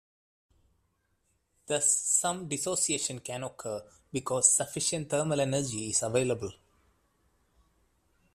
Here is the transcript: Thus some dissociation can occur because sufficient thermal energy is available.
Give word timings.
Thus 1.67 1.95
some 1.95 2.47
dissociation 2.47 3.19
can 3.19 3.43
occur 3.43 3.83
because 4.11 4.55
sufficient 4.57 5.11
thermal 5.11 5.39
energy 5.39 5.91
is 5.91 6.01
available. 6.01 6.53